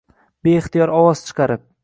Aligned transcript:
Beixtiyor 0.47 0.95
ovoz 1.01 1.23
chiqarib 1.29 1.67